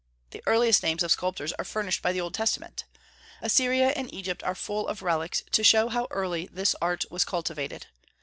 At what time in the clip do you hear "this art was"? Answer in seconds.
6.51-7.23